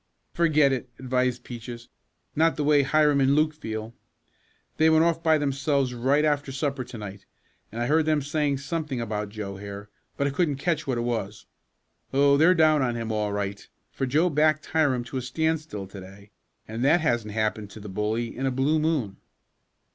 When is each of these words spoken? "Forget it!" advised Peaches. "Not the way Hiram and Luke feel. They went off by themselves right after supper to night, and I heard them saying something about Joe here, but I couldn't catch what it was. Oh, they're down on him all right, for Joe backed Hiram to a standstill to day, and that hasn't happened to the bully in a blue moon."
"Forget 0.33 0.71
it!" 0.73 0.89
advised 0.97 1.43
Peaches. 1.43 1.87
"Not 2.35 2.55
the 2.55 2.63
way 2.63 2.81
Hiram 2.81 3.21
and 3.21 3.35
Luke 3.35 3.53
feel. 3.53 3.93
They 4.77 4.89
went 4.89 5.03
off 5.03 5.21
by 5.21 5.37
themselves 5.37 5.93
right 5.93 6.25
after 6.25 6.51
supper 6.51 6.83
to 6.83 6.97
night, 6.97 7.27
and 7.71 7.79
I 7.79 7.85
heard 7.85 8.07
them 8.07 8.23
saying 8.23 8.57
something 8.57 8.99
about 8.99 9.29
Joe 9.29 9.57
here, 9.57 9.89
but 10.17 10.25
I 10.25 10.31
couldn't 10.31 10.55
catch 10.55 10.87
what 10.87 10.97
it 10.97 11.01
was. 11.01 11.45
Oh, 12.11 12.35
they're 12.35 12.55
down 12.55 12.81
on 12.81 12.95
him 12.95 13.11
all 13.11 13.31
right, 13.31 13.67
for 13.91 14.07
Joe 14.07 14.31
backed 14.31 14.65
Hiram 14.65 15.03
to 15.03 15.17
a 15.17 15.21
standstill 15.21 15.85
to 15.85 15.99
day, 16.01 16.31
and 16.67 16.83
that 16.83 17.01
hasn't 17.01 17.35
happened 17.35 17.69
to 17.69 17.79
the 17.79 17.87
bully 17.87 18.35
in 18.35 18.47
a 18.47 18.51
blue 18.51 18.79
moon." 18.79 19.17